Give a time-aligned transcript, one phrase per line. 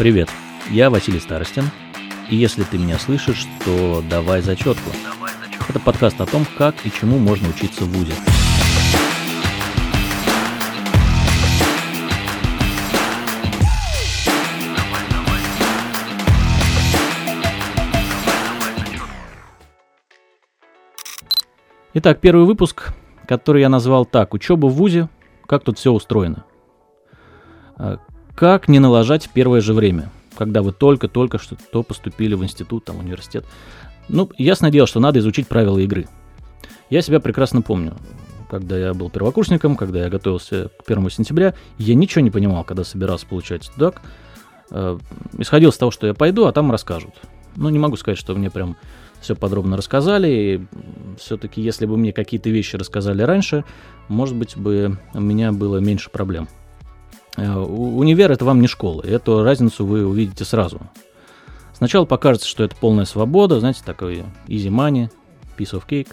[0.00, 0.30] Привет,
[0.70, 1.64] я Василий Старостин,
[2.30, 4.90] и если ты меня слышишь, то давай зачетку.
[5.68, 8.14] Это подкаст о том, как и чему можно учиться в ВУЗе.
[21.92, 22.94] Итак, первый выпуск,
[23.28, 25.10] который я назвал так «Учеба в ВУЗе.
[25.44, 26.46] Как тут все устроено».
[28.34, 32.98] Как не налажать в первое же время, когда вы только-только что поступили в институт, там,
[32.98, 33.44] университет.
[34.08, 36.08] Ну, ясно дело, что надо изучить правила игры.
[36.88, 37.96] Я себя прекрасно помню.
[38.50, 42.82] Когда я был первокурсником, когда я готовился к первому сентября, я ничего не понимал, когда
[42.82, 44.02] собирался получать студак.
[44.70, 44.98] Э,
[45.38, 47.14] исходил с того, что я пойду, а там расскажут.
[47.54, 48.76] Ну, не могу сказать, что мне прям
[49.20, 50.28] все подробно рассказали.
[50.28, 50.66] И
[51.18, 53.64] все-таки, если бы мне какие-то вещи рассказали раньше,
[54.08, 56.48] может быть, бы у меня было меньше проблем.
[57.36, 60.80] Э, универ это вам не школа, эту разницу вы увидите сразу.
[61.72, 65.10] Сначала покажется, что это полная свобода, знаете, такой easy money,
[65.56, 66.08] piece of cake,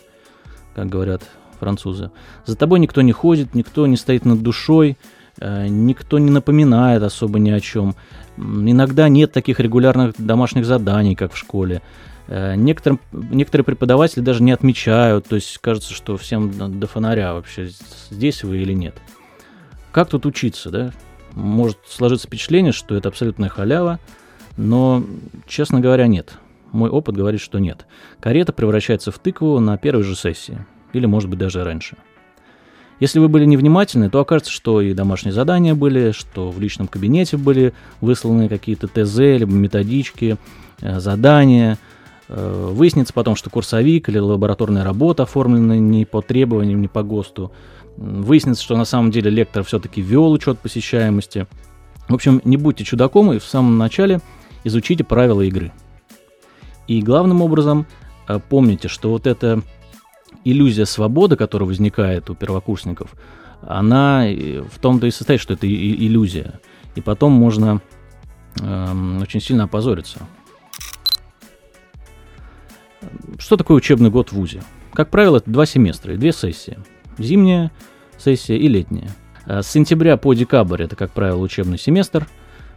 [0.75, 1.23] как говорят
[1.59, 2.11] французы.
[2.45, 4.97] За тобой никто не ходит, никто не стоит над душой,
[5.39, 7.95] э, никто не напоминает особо ни о чем.
[8.37, 11.81] Иногда нет таких регулярных домашних заданий, как в школе.
[12.27, 17.69] Э, некоторым, некоторые преподаватели даже не отмечают, то есть кажется, что всем до фонаря вообще,
[18.09, 18.95] здесь вы или нет.
[19.91, 20.91] Как тут учиться, да?
[21.33, 23.99] Может сложиться впечатление, что это абсолютная халява,
[24.57, 25.03] но,
[25.47, 26.33] честно говоря, нет.
[26.71, 27.85] Мой опыт говорит, что нет.
[28.19, 31.97] Карета превращается в тыкву на первой же сессии, или, может быть, даже раньше.
[32.99, 37.37] Если вы были невнимательны, то окажется, что и домашние задания были, что в личном кабинете
[37.37, 40.37] были высланы какие-то ТЗ, либо методички,
[40.81, 41.77] э, задания–
[42.29, 47.51] Э, выяснится потом, что курсовик или лабораторная работа оформлены не по требованиям, не по ГОСТу.
[47.97, 51.47] Выяснится, что на самом деле лектор все-таки вел учет посещаемости.
[52.07, 54.21] В общем, не будьте чудаком и в самом начале
[54.63, 55.71] изучите правила игры.
[56.87, 57.85] И главным образом
[58.27, 59.61] э, помните, что вот эта
[60.43, 63.13] иллюзия свободы, которая возникает у первокурсников,
[63.61, 66.59] она в том-то и состоит, что это иллюзия.
[66.95, 67.81] И потом можно
[68.61, 70.19] э, очень сильно опозориться.
[73.39, 74.63] Что такое учебный год в ВУЗе?
[74.93, 76.77] Как правило, это два семестра и две сессии.
[77.17, 77.71] Зимняя
[78.17, 79.09] сессия и летняя.
[79.45, 82.27] А с сентября по декабрь это, как правило, учебный семестр.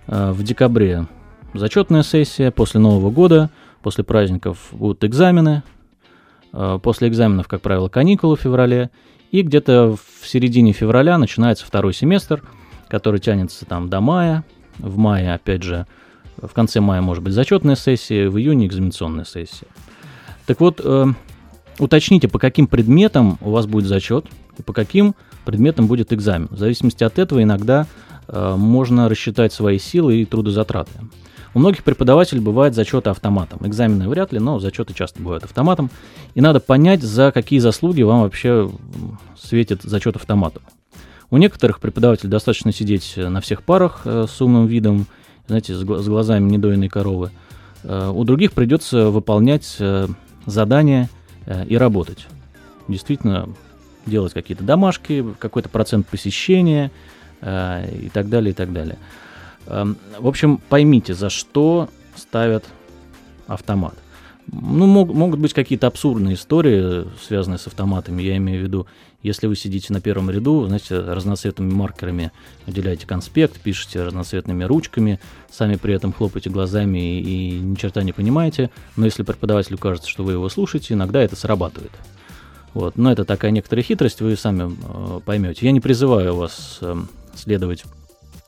[0.07, 1.07] А в декабре
[1.55, 3.51] зачетная сессия, после Нового года,
[3.83, 5.63] после праздников будут экзамены,
[6.53, 8.91] а после экзаменов, как правило, каникулы в феврале,
[9.31, 12.43] и где-то в середине февраля начинается второй семестр,
[12.89, 14.45] который тянется там до мая.
[14.79, 15.87] В мае, опять же,
[16.41, 19.67] в конце мая может быть зачетная сессия, в июне экзаменационная сессия.
[20.47, 21.07] Так вот, э,
[21.79, 24.27] уточните, по каким предметам у вас будет зачет
[24.59, 25.30] и по каким предметам
[25.87, 26.49] будет экзамен.
[26.51, 27.87] В зависимости от этого иногда
[28.29, 30.93] э, можно рассчитать свои силы и трудозатраты.
[31.53, 33.59] У многих преподавателей бывают зачеты автоматом.
[33.67, 35.91] Экзамены вряд ли, но зачеты часто бывают автоматом.
[36.35, 38.71] И надо понять, за какие заслуги вам вообще
[39.37, 40.63] светит зачет автоматом.
[41.31, 45.07] У некоторых преподавателей достаточно сидеть на всех парах э, с умным видом,
[45.47, 47.31] знаете, с глазами недоенной коровы.
[47.83, 50.07] Э, у других придется выполнять э,
[50.47, 51.09] задания
[51.67, 52.27] и работать.
[52.87, 53.49] Действительно,
[54.07, 56.91] делать какие-то домашки, какой-то процент посещения
[57.41, 58.99] э, и так далее, и так далее.
[59.67, 62.65] Э, в общем, поймите, за что ставят
[63.47, 63.95] автомат.
[64.53, 68.23] Ну, мог, могут быть какие-то абсурдные истории, связанные с автоматами.
[68.23, 68.87] Я имею в виду,
[69.23, 72.33] если вы сидите на первом ряду, знаете, разноцветными маркерами
[72.67, 78.13] выделяете конспект, пишете разноцветными ручками, сами при этом хлопаете глазами и, и ни черта не
[78.13, 78.71] понимаете.
[78.97, 81.93] Но если преподавателю кажется, что вы его слушаете, иногда это срабатывает.
[82.75, 82.97] Вот.
[82.97, 85.67] Но это такая некоторая хитрость, вы сами э, поймете.
[85.67, 86.97] Я не призываю вас э,
[87.35, 87.85] следовать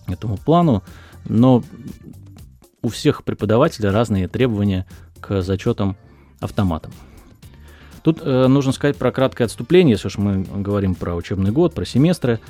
[0.07, 0.83] этому плану,
[1.25, 1.63] но
[2.83, 4.87] у всех преподавателей разные требования
[5.21, 5.97] к зачетам
[6.41, 6.93] автоматом.
[8.03, 11.85] Тут э, нужно сказать про краткое отступление, если уж мы говорим про учебный год, про
[11.85, 12.41] семестры.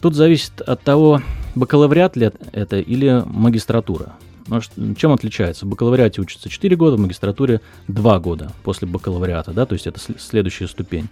[0.00, 1.22] Тут зависит от того,
[1.54, 4.14] бакалавриат ли это или магистратура.
[4.46, 5.66] Может, чем отличается?
[5.66, 10.00] В бакалавриате учатся 4 года, в магистратуре 2 года после бакалавриата, да, то есть это
[10.18, 11.08] следующая ступень.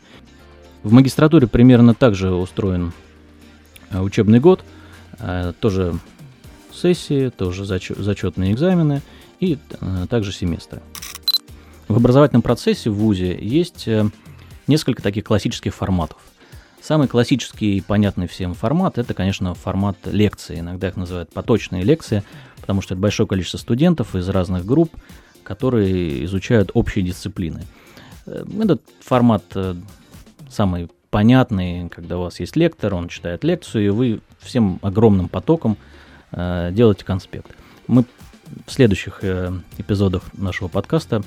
[0.82, 2.92] В магистратуре примерно так же устроен
[3.90, 4.64] э, учебный год,
[5.18, 5.98] э, тоже
[6.72, 9.02] сессии, тоже зачетные экзамены
[9.40, 10.82] и э, также семестры.
[11.88, 13.88] В образовательном процессе в ВУЗе есть
[14.66, 16.18] несколько таких классических форматов.
[16.84, 20.60] Самый классический и понятный всем формат– это, конечно, формат лекции.
[20.60, 22.22] Иногда их называют поточные лекции,
[22.60, 24.94] потому что это большое количество студентов из разных групп,
[25.44, 27.62] которые изучают общие дисциплины.
[28.26, 29.44] Э, этот формат
[30.50, 35.78] самый понятный, когда у вас есть лектор, он читает лекцию, и вы всем огромным потоком
[36.32, 37.50] делаете конспект.
[37.86, 38.04] Мы
[38.66, 41.22] в следующих э, эпизодах нашего подкаста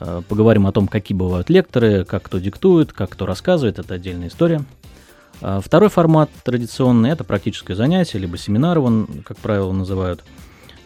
[0.00, 4.26] э, поговорим о том, какие бывают лекторы, как кто диктует, как кто рассказывает, это отдельная
[4.26, 4.64] история.
[5.40, 10.22] А второй формат традиционный– это практическое занятие, либо семинар, он, как правило, называют,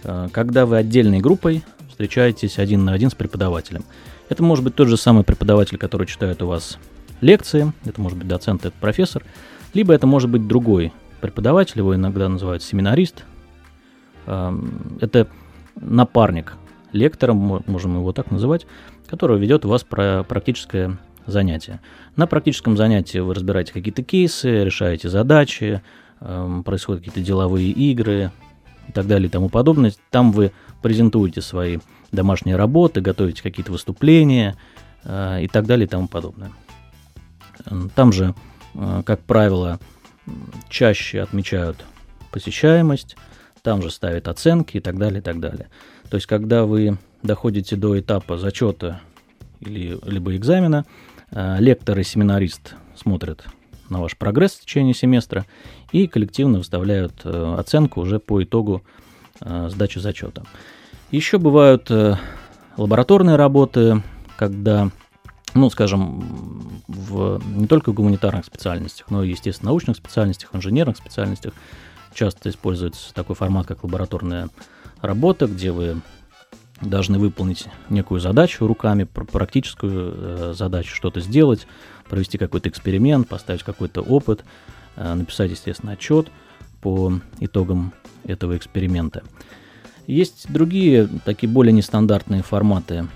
[0.05, 3.85] э, когда вы отдельной группой встречаетесь один на один с преподавателем.
[4.29, 6.79] Это может быть тот же самый преподаватель, который читает у вас
[7.21, 9.25] лекции, это может быть доцент, это профессор,
[9.75, 13.25] либо это может быть другой преподаватель, его иногда называют семинарист.
[14.27, 15.29] Это
[15.77, 16.55] напарник
[16.93, 18.67] лектора, можем его так называть,
[19.06, 21.81] который ведет у вас практическое занятие.
[22.17, 25.82] На практическом занятии вы разбираете какие-то кейсы, решаете задачи,
[26.65, 28.31] происходят какие-то деловые игры
[28.88, 29.93] и так далее и тому подобное.
[30.11, 31.79] Там вы презентуете свои
[32.12, 34.56] домашние работы, готовите какие-то выступления
[35.05, 36.53] э, и так далее и тому подобное.
[37.94, 38.35] Там же,
[38.75, 39.81] э, как правило,
[40.69, 41.85] чаще отмечают
[42.31, 43.17] посещаемость,
[43.62, 45.69] там же ставят оценки и так далее, и так далее.
[46.11, 49.00] То есть, когда вы доходите до этапа зачета
[49.61, 50.85] или, либо экзамена,
[51.35, 53.45] лектор и семинарист смотрят
[53.91, 55.45] на ваш прогресс в течение семестра
[55.93, 58.83] и коллективно выставляют э, оценку уже по итогу
[59.41, 60.45] э, сдачи зачета.
[61.11, 61.91] Еще бывают
[62.77, 64.03] лабораторные работы,
[64.37, 64.91] когда
[65.55, 71.55] ну, скажем, в, не только в гуманитарных специальностях, но и, естественно, научных специальностях, инженерных специальностях
[72.13, 74.49] часто используется такой формат, как лабораторная
[75.01, 76.01] работа, где вы
[76.85, 81.67] должны выполнить некую задачу руками, практическую э, задачу, что-то сделать,
[82.09, 84.45] провести какой-то эксперимент, поставить какой-то опыт,
[84.97, 86.29] э, написать, естественно, отчет
[86.81, 87.93] по итогам
[88.25, 89.23] этого эксперимента.
[90.07, 93.09] Есть другие такие более нестандартные форматы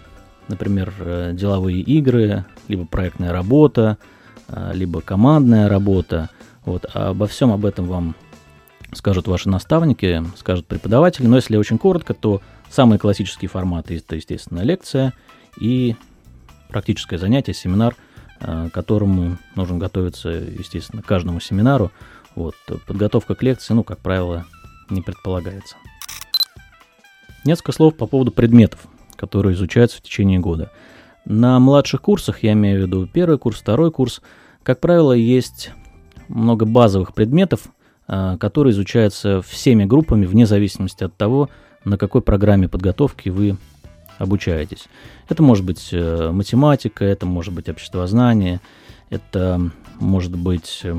[0.48, 3.98] например, э, деловые игры, либо проектная работа,
[4.72, 6.30] либо командная работа.
[6.64, 6.86] Вот.
[6.94, 8.14] А обо всем об этом вам
[8.92, 11.26] скажут ваши наставники, скажут преподаватели.
[11.26, 15.14] Но если очень коротко, то самые классические форматы это, естественно, лекция
[15.60, 15.96] и
[16.68, 17.96] практическое занятие, семинар,
[18.40, 21.90] э, к которому нужно готовиться, естественно, к каждому семинару.
[22.34, 22.54] Вот.
[22.86, 24.44] Подготовка к лекции, ну, как правило,
[24.90, 25.76] не предполагается.
[27.44, 28.86] Несколько слов по поводу предметов,
[29.16, 30.70] которые изучаются в течение года.
[31.24, 34.22] На младших курсах, я имею в виду первый курс, второй курс,
[34.62, 35.70] как правило, есть
[36.28, 37.68] много базовых предметов,
[38.06, 41.50] а, которые изучаются всеми группами вне зависимости от того,
[41.84, 43.56] на какой программе подготовки вы
[44.18, 44.86] обучаетесь.
[45.28, 48.60] Это может быть э, математика, это может быть обществознание,
[49.10, 49.70] это
[50.00, 50.96] может быть э,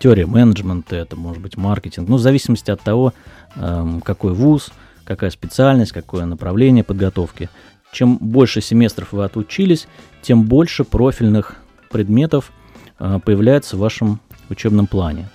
[0.00, 2.08] теория менеджмента, это может быть маркетинг.
[2.08, 3.12] Ну, в зависимости от того,
[3.56, 4.70] эм, какой вуз–
[5.08, 7.48] какая специальность, какое направление подготовки.
[7.92, 9.88] Чем больше семестров вы отучились,
[10.20, 11.56] тем больше профильных
[11.90, 12.52] предметов
[12.98, 14.20] а, появляется в вашем
[14.50, 15.30] учебном плане.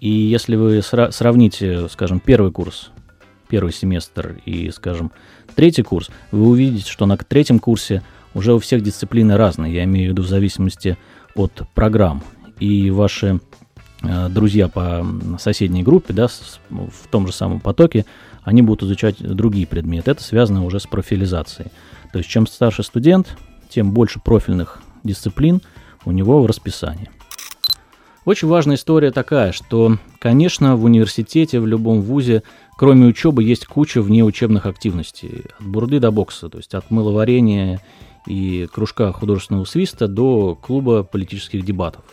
[0.00, 2.92] И если вы сравните, скажем, первый курс,
[3.48, 5.12] первый семестр и, скажем,
[5.54, 8.02] третий курс, вы увидите, что на третьем курсе
[8.34, 9.74] уже у всех дисциплины разные.
[9.74, 10.96] Я имею в виду в зависимости
[11.34, 12.22] от программ.
[12.60, 13.40] И ваши
[14.02, 15.06] э, друзья по
[15.38, 18.04] соседней группе, да, в том же самом потоке,
[18.42, 20.10] они будут изучать другие предметы.
[20.10, 21.70] Это связано уже с профилизацией.
[22.12, 23.36] То есть чем старше студент,
[23.68, 25.60] тем больше профильных дисциплин
[26.04, 27.10] у него в расписании.
[28.24, 32.42] Очень важная история такая, что, конечно, в университете, в любом вузе,
[32.78, 35.44] кроме учебы, есть куча внеучебных активностей.
[35.58, 37.82] От бурды до бокса, то есть от мыловарения
[38.26, 42.04] и кружка художественного свиста до клуба политических дебатов.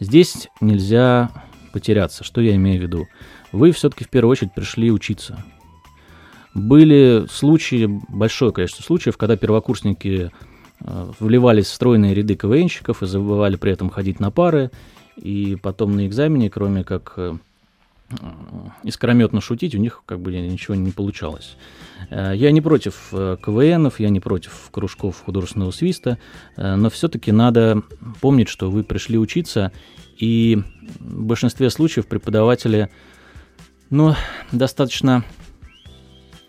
[0.00, 1.30] Здесь нельзя
[1.74, 2.24] потеряться.
[2.24, 3.06] Что я имею в виду?
[3.52, 5.44] вы все-таки в первую очередь пришли учиться.
[6.54, 10.30] Были случаи, большое количество случаев, когда первокурсники
[10.80, 14.70] э, вливались в стройные ряды КВНщиков и забывали при этом ходить на пары,
[15.16, 17.34] и потом на экзамене, кроме как э,
[18.82, 21.56] искрометно шутить, у них как бы ничего не получалось.
[22.10, 26.18] Э, я не против КВНов, я не против кружков художественного свиста,
[26.56, 27.82] но все-таки надо
[28.20, 29.72] помнить, что вы пришли учиться,
[30.16, 30.62] и
[31.00, 32.90] в большинстве случаев преподаватели
[33.92, 34.16] но
[34.52, 35.22] достаточно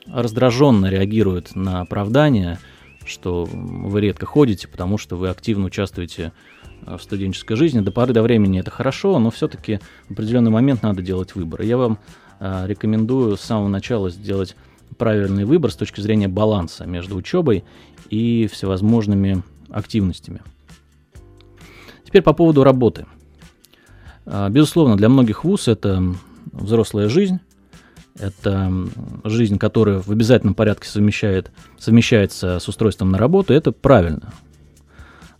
[0.07, 2.57] раздраженно реагирует на оправдание,
[3.05, 7.79] что вы редко ходите, потому что вы активно участвуете э, в студенческой жизни.
[7.79, 11.61] До поры до времени это хорошо, но все-таки в определенный момент надо делать выбор.
[11.61, 11.99] Я вам
[12.39, 14.55] э, рекомендую с самого начала сделать
[14.97, 17.63] правильный выбор с точки зрения баланса между учебой
[18.09, 20.41] и всевозможными активностями.
[22.05, 23.05] Теперь по поводу работы.
[24.25, 26.03] Э, безусловно, для многих вуз это
[26.51, 27.39] взрослая жизнь.
[28.19, 28.71] Это
[29.23, 33.53] жизнь, которая в обязательном порядке совмещает, совмещается с устройством на работу.
[33.53, 34.33] Это правильно.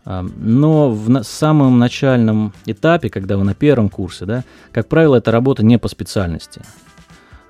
[0.05, 5.63] Но в самом начальном этапе, когда вы на первом курсе, да, как правило, это работа
[5.63, 6.61] не по специальности.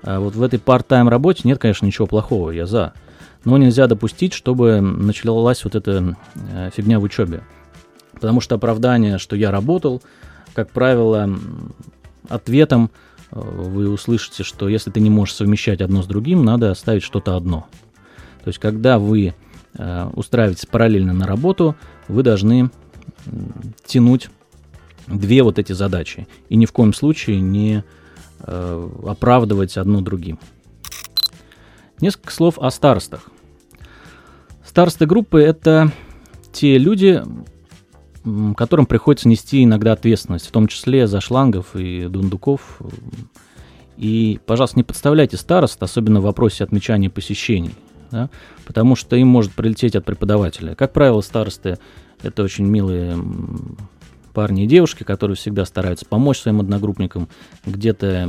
[0.02, 2.92] А вот в этой part-time работе нет, конечно, ничего плохого, я за.
[3.44, 6.16] Но нельзя допустить, чтобы началась вот эта
[6.52, 7.42] э, фигня в учебе.
[8.12, 10.02] Потому что оправдание, что я работал,
[10.54, 11.28] как правило,
[12.28, 12.90] ответом
[13.32, 17.36] э, вы услышите, что если ты не можешь совмещать одно с другим, надо оставить что-то
[17.36, 17.66] одно.
[18.44, 19.34] То есть, когда вы
[19.76, 21.76] э, устраиваетесь параллельно на работу,
[22.08, 22.70] вы должны
[23.84, 24.30] тянуть
[25.06, 26.26] две вот эти задачи.
[26.48, 27.84] И ни в коем случае не
[28.40, 30.38] э, оправдывать одну другим.
[32.00, 33.28] Несколько слов о старостах.
[34.64, 35.92] Старосты группы– это
[36.52, 37.22] те люди,
[38.56, 42.80] которым приходится нести иногда ответственность, в том числе за шлангов и дундуков.
[43.96, 47.74] И, пожалуйста, не подставляйте старост, особенно в вопросе отмечания посещений,
[48.10, 48.30] да,
[48.66, 50.74] потому что им может прилететь от преподавателя.
[50.74, 51.78] Как правило, старосты–
[52.22, 53.16] это очень милые
[54.32, 57.28] парни и девушки, которые всегда стараются помочь своим одногруппникам,
[57.64, 58.28] где-то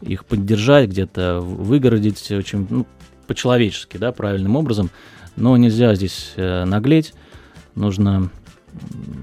[0.00, 2.86] их поддержать, где-то выгородить очень ну,
[3.26, 4.90] по-человечески, да, правильным образом.
[5.36, 7.14] Но нельзя здесь э, наглеть,
[7.74, 8.30] нужно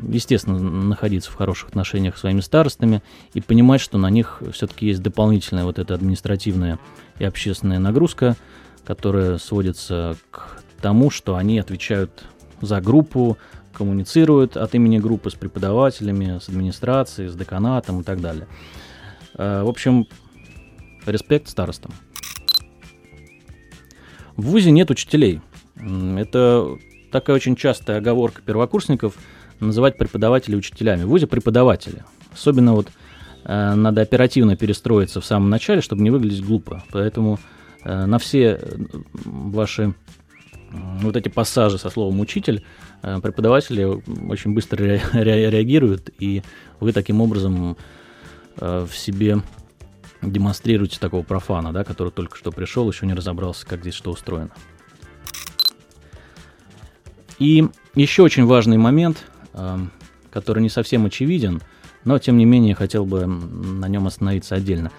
[0.09, 3.01] естественно, находиться в хороших отношениях с своими старостами
[3.33, 6.79] и понимать, что на них все-таки есть дополнительная вот эта административная
[7.19, 8.35] и общественная нагрузка,
[8.85, 12.23] которая сводится к тому, что они отвечают
[12.61, 13.37] за группу,
[13.73, 18.47] коммуницируют от имени группы с преподавателями, с администрацией, с деканатом и так далее.
[19.37, 20.07] Э, в общем,
[21.05, 21.91] респект старостам.
[24.35, 25.41] В ВУЗе нет учителей.
[26.17, 26.77] Это
[27.11, 29.15] такая очень частая оговорка первокурсников
[29.59, 31.03] называть преподавателей учителями.
[31.03, 32.03] В ВУЗе преподаватели.
[32.33, 32.87] Особенно вот
[33.45, 36.83] э, надо оперативно перестроиться в самом начале, чтобы не выглядеть глупо.
[36.91, 37.39] Поэтому
[37.85, 38.59] на все
[39.23, 39.93] ваши
[40.71, 42.65] вот эти пассажи со словом «учитель»
[43.05, 46.41] Э, преподаватели очень быстро реагируют, и
[46.79, 47.77] вы таким образом
[48.57, 49.43] э, в себе
[50.23, 54.49] демонстрируете такого профана, да, который только что пришел, еще не разобрался, как здесь что устроено.
[57.37, 59.23] И еще очень важный момент,
[59.53, 59.77] э,
[60.31, 61.61] который не совсем очевиден,
[62.05, 64.91] но тем не менее хотел бы на нем остановиться отдельно.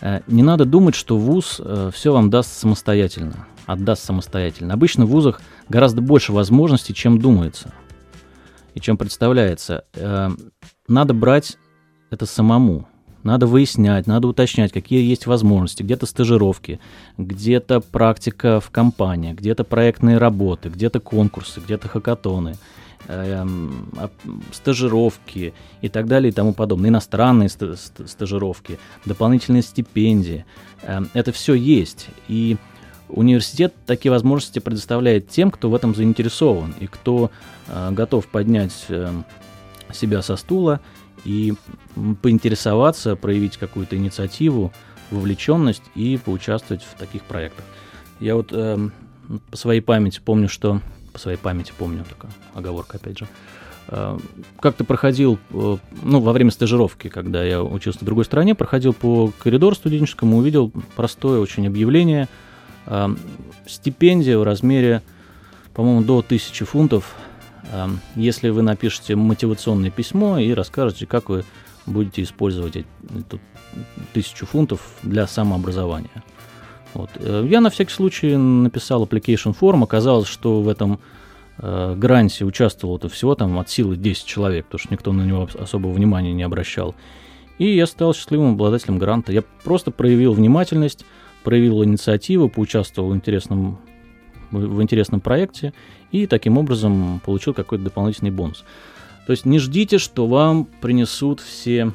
[0.00, 1.60] Не надо думать, что ВУЗ
[1.92, 4.74] все вам даст самостоятельно отдаст самостоятельно.
[4.74, 7.72] Обычно в вузах гораздо больше возможностей, чем думается
[8.74, 9.84] и чем представляется.
[9.94, 10.30] Э,
[10.88, 11.56] надо брать
[12.10, 12.88] это самому.
[13.22, 15.82] Надо выяснять, надо уточнять, какие есть возможности.
[15.82, 16.78] Где-то стажировки,
[17.16, 22.54] где-то практика в компании, где-то проектные работы, где-то конкурсы, где-то хакатоны, э,
[24.52, 26.90] стажировки и так далее и тому подобное.
[26.90, 30.44] Иностранные стажировки, дополнительные стипендии.
[30.82, 32.08] Э, это все есть.
[32.28, 32.56] И
[33.08, 37.30] Университет такие возможности предоставляет тем, кто в этом заинтересован и кто
[37.68, 39.12] э, готов поднять э,
[39.92, 40.80] себя со стула
[41.24, 41.54] и
[42.22, 44.72] поинтересоваться, проявить какую-то инициативу,
[45.10, 47.64] вовлеченность и поучаствовать в таких проектах.
[48.20, 48.88] Я вот э,
[49.50, 50.80] по своей памяти помню, что...
[51.14, 53.28] По своей памяти помню, такая оговорка опять же.
[53.88, 54.18] Э,
[54.60, 59.32] как-то проходил, э, ну, во время стажировки, когда я учился в другой стране, проходил по
[59.38, 62.28] коридору студенческому, увидел простое очень объявление–
[63.66, 65.02] Стипендия в размере,
[65.72, 67.14] по-моему, до 1000 фунтов,
[68.14, 71.44] если вы напишете мотивационное письмо и расскажете, как вы
[71.86, 73.40] будете использовать эту
[74.12, 76.22] тысячу фунтов для самообразования.
[76.94, 77.10] Вот.
[77.16, 81.00] Э, я на всякий случай написал application form, оказалось, что в этом
[81.58, 85.92] э, гранте участвовало всего там от силы 10 человек, потому что никто на него особого
[85.92, 86.94] внимания не обращал.
[87.58, 89.32] И я стал счастливым обладателем гранта.
[89.32, 91.04] Я просто проявил внимательность,
[91.42, 93.78] проявил инициативу, поучаствовал в интересном,
[94.50, 95.72] в интересном проекте
[96.10, 98.64] и таким образом получил какой-то дополнительный бонус.
[99.26, 101.92] То есть не ждите, что вам принесут все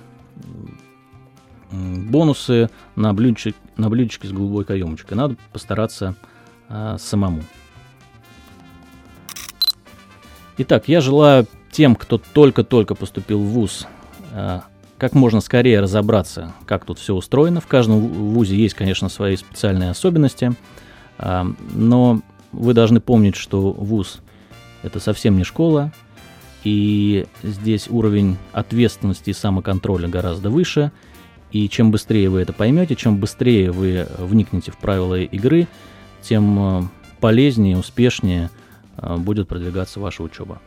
[1.72, 5.18] бонусы на блюдечке, на блюдечке с голубой каемочкой.
[5.18, 6.16] Надо постараться
[6.68, 7.42] а, самому.
[10.58, 13.88] Итак, я желаю тем, кто только-только поступил в ВУЗ,
[14.34, 14.64] а,
[14.98, 17.62] как можно скорее разобраться, как тут все устроено.
[17.62, 20.54] В каждом вузе есть, конечно, свои специальные особенности,
[21.18, 22.22] а, но
[22.52, 24.20] вы должны помнить, что вуз–
[24.84, 25.92] это совсем не школа,
[26.64, 30.92] и здесь уровень ответственности и самоконтроля гораздо выше,
[31.52, 35.68] и чем быстрее вы это поймете, чем быстрее вы вникнете в правила игры,
[36.22, 36.88] тем а,
[37.20, 38.50] полезнее, успешнее
[38.98, 40.62] а, будет продвигаться ваша учеба.